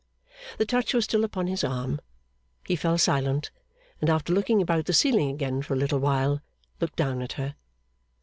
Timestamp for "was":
0.95-1.03